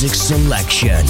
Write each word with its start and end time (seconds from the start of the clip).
music 0.00 0.16
selection 0.16 1.04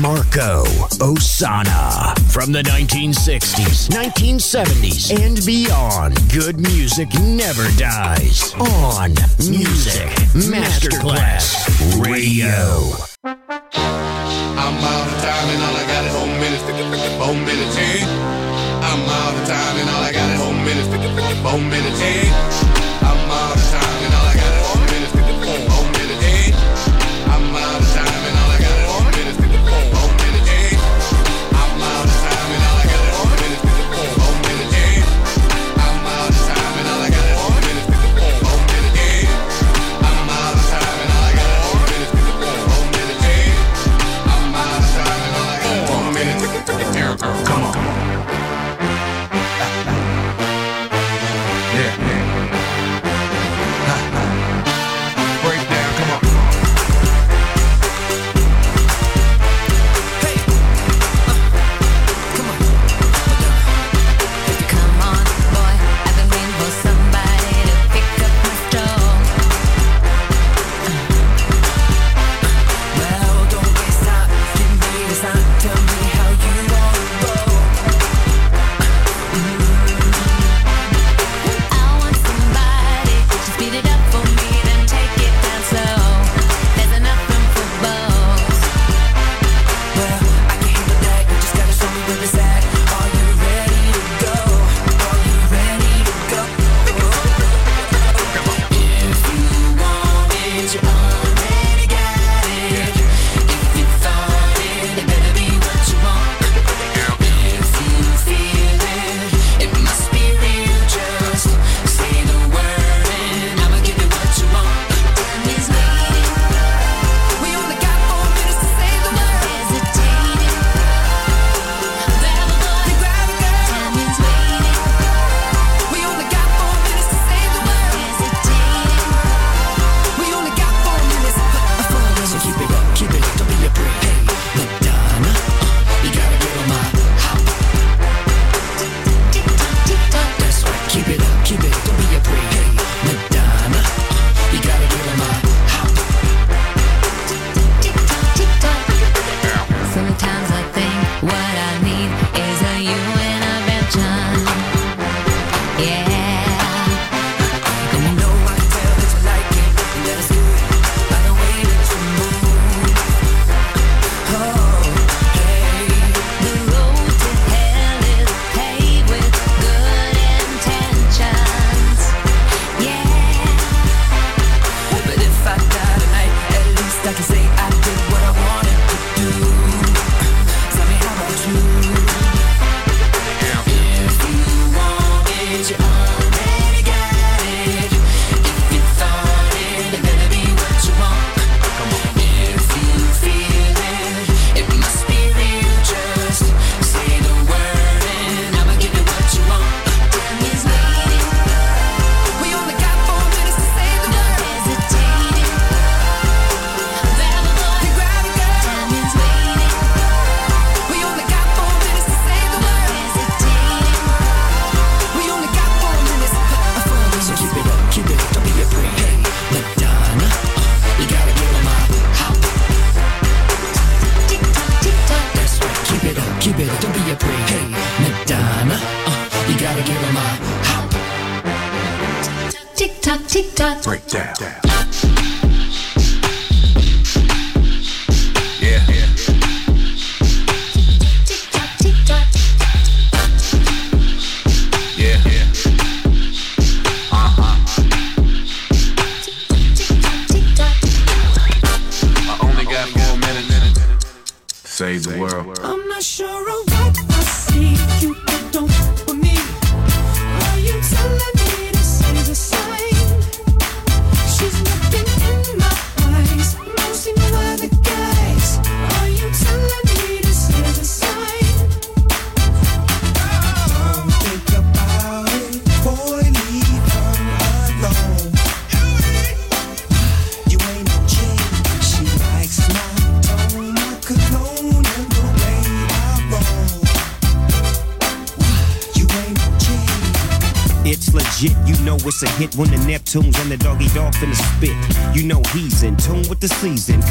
Marco 0.00 0.64
Ossanna. 0.98 2.18
From 2.32 2.50
the 2.50 2.62
1960s, 2.64 3.88
1970s, 3.90 5.14
and 5.14 5.38
beyond, 5.46 6.18
good 6.32 6.58
music 6.58 7.08
never 7.20 7.62
dies. 7.78 8.52
On 8.54 9.10
Music 9.38 10.10
Masterclass 10.50 11.62
Radio. 12.02 12.90
I'm 13.22 14.82
out 14.82 15.06
of 15.06 15.22
time 15.22 15.48
and 15.54 15.62
all 15.62 15.76
I 15.76 15.86
got 15.86 16.04
is 16.04 16.14
minutes. 16.42 16.64
Minutes. 16.66 17.76
Eh? 17.78 18.02
I'm 18.82 19.08
out 19.14 19.34
of 19.40 19.46
time 19.46 19.76
and 19.78 19.88
all 19.90 20.02
I 20.02 20.12
got 20.12 20.28
is 20.34 20.42
minutes. 20.64 20.88
Minutes. 21.70 22.00
Eh? 22.02 22.63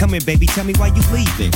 Come 0.03 0.15
in, 0.15 0.25
baby, 0.25 0.45
tell 0.47 0.65
me 0.65 0.73
why 0.75 0.87
you 0.87 1.01
leaving. 1.13 1.49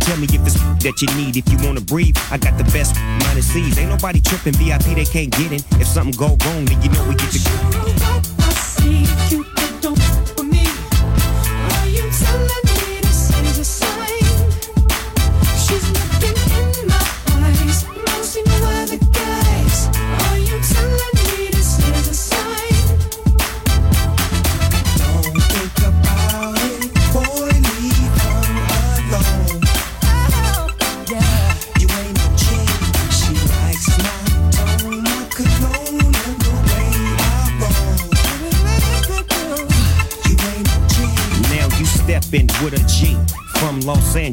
Tell 0.00 0.16
me 0.16 0.26
if 0.26 0.44
it's 0.44 0.58
that 0.82 1.00
you 1.00 1.06
need, 1.14 1.36
if 1.36 1.48
you 1.48 1.56
wanna 1.64 1.80
breathe. 1.80 2.16
I 2.28 2.38
got 2.38 2.58
the 2.58 2.64
best 2.72 2.96
minus 2.96 3.46
C's. 3.46 3.78
Ain't 3.78 3.88
nobody 3.88 4.20
tripping 4.20 4.54
VIP, 4.54 4.96
they 4.96 5.04
can't 5.04 5.30
get 5.30 5.52
in. 5.52 5.80
If 5.80 5.86
something 5.86 6.18
go 6.18 6.36
wrong, 6.44 6.64
then 6.64 6.82
you 6.82 6.88
know 6.88 7.06
we 7.06 7.14
get 7.14 7.30
the. 7.30 7.95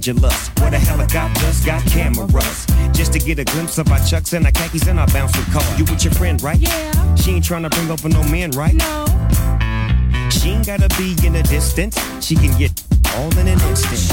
Angeles, 0.05 0.49
where 0.59 0.69
the 0.69 0.79
helicopters 0.79 1.63
got 1.63 1.81
dust, 1.81 1.85
got 1.85 1.85
cameras. 1.85 2.65
Just 2.91 3.13
to 3.13 3.19
get 3.19 3.39
a 3.39 3.45
glimpse 3.45 3.77
of 3.77 3.89
our 3.89 3.99
chucks 3.99 4.33
and 4.33 4.45
our 4.45 4.51
khakis 4.51 4.85
and 4.87 4.99
our 4.99 5.07
bouncing 5.07 5.45
car. 5.45 5.63
You 5.77 5.85
with 5.85 6.03
your 6.03 6.13
friend, 6.13 6.41
right? 6.43 6.59
Yeah. 6.59 7.15
She 7.15 7.31
ain't 7.31 7.45
tryna 7.45 7.71
bring 7.71 7.89
over 7.89 8.09
no 8.09 8.21
men, 8.23 8.51
right? 8.51 8.73
No. 8.73 9.05
She 10.29 10.49
ain't 10.49 10.65
gotta 10.65 10.89
be 10.97 11.15
in 11.25 11.31
the 11.31 11.43
distance. 11.43 11.97
She 12.19 12.35
can 12.35 12.57
get 12.59 12.83
all 13.15 13.31
in 13.39 13.47
an 13.47 13.61
instant. 13.61 14.12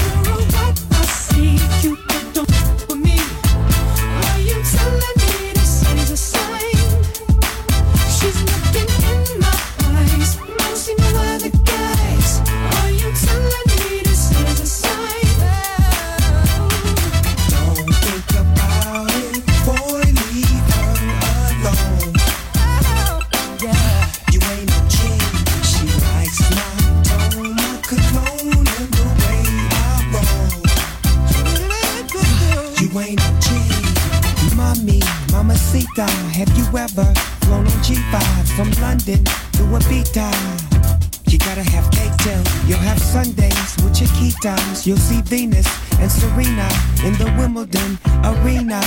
You'll 44.83 44.97
see 44.97 45.21
Venus 45.21 45.67
and 45.99 46.11
Serena 46.11 46.67
in 47.05 47.13
the 47.13 47.31
Wimbledon 47.37 47.99
arena. 48.23 48.81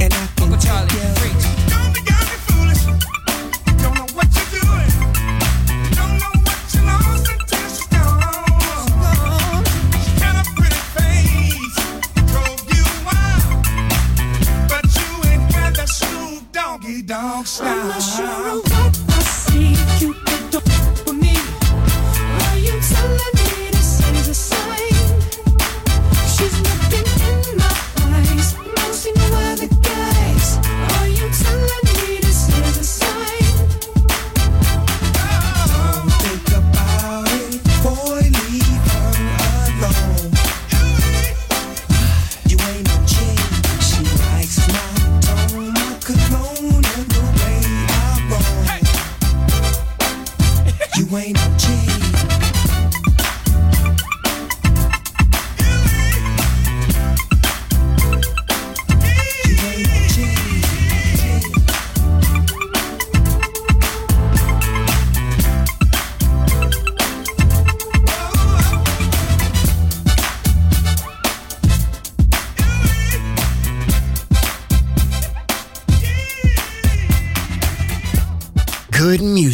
And 0.00 0.14
I 0.14 0.28
can 0.36 0.44
Uncle 0.44 0.58
take 0.58 0.70
Charlie, 0.70 0.94
you. 0.94 1.14
preach. 1.16 1.42
Don't 1.68 1.92
be 1.92 2.12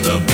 the 0.00 0.31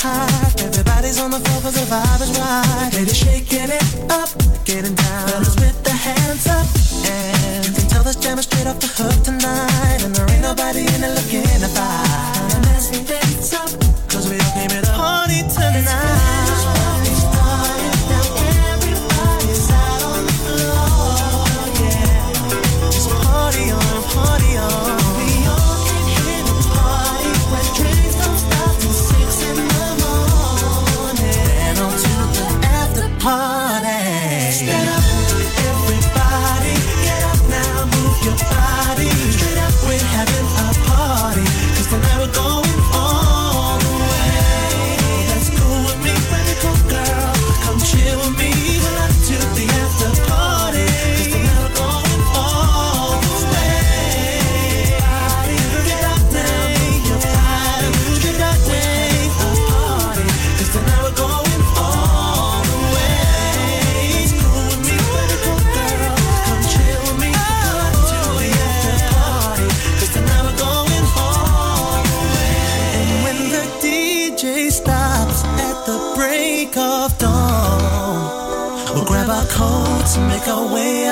hot. 0.00 0.54
Everybody's 0.60 1.20
on 1.20 1.30
the 1.30 1.40
floor 1.40 1.60
cause 1.60 1.74
the 1.74 1.86
vibe 1.92 2.22
is 2.22 2.32
right. 2.38 2.90
Ladies 2.94 3.16
shaking 3.16 3.70
it 3.70 4.10
up, 4.10 4.30
getting 4.64 4.94
down. 4.94 5.28
Fellas 5.28 5.54
with 5.56 5.76
their 5.84 5.94
hands 5.94 6.46
up. 6.46 6.66
And 7.04 7.66
you 7.66 7.72
can 7.72 7.86
tell 7.88 8.02
this 8.02 8.16
jam 8.16 8.38
is 8.38 8.44
straight 8.44 8.66
off 8.66 8.80
the 8.80 8.88
hook 8.88 9.22
tonight. 9.22 10.00
And 10.04 10.14
there 10.14 10.28
ain't 10.30 10.42
nobody 10.42 10.80
in 10.80 11.04
it 11.04 11.12
looking 11.14 11.44
to 11.60 11.70
buy. 11.74 12.39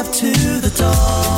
step 0.05 0.13
to 0.13 0.61
the 0.61 0.71
door. 0.79 1.38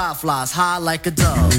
As 0.00 0.20
flies 0.20 0.52
high 0.52 0.78
like 0.78 1.06
a 1.06 1.10
dove. 1.10 1.58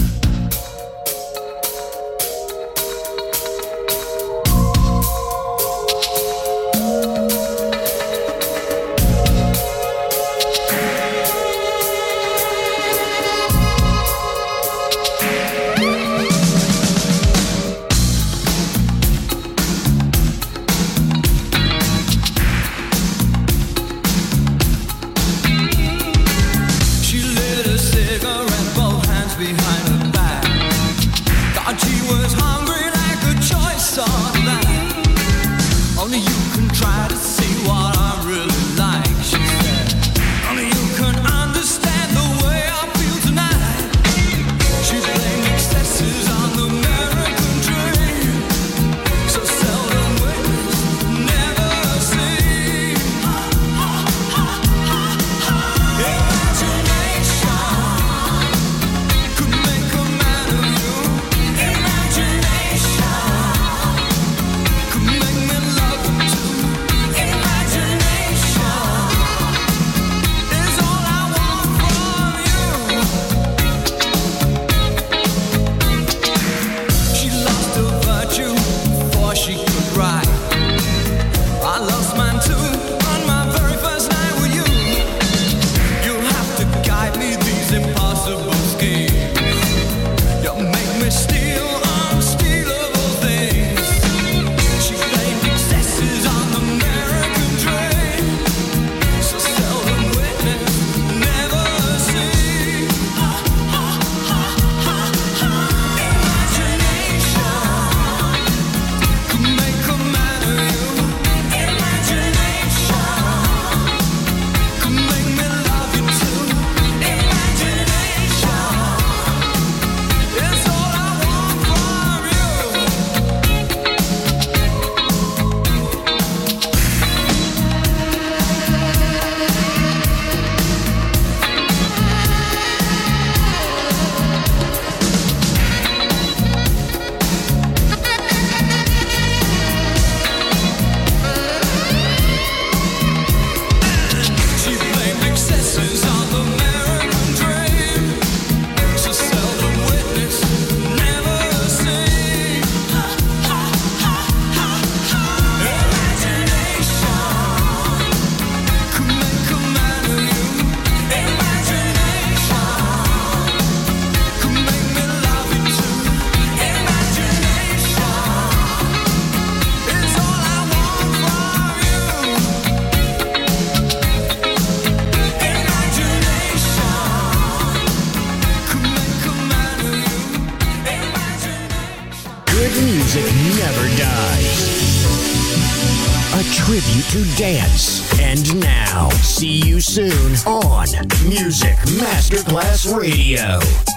Radio. 193.01 193.90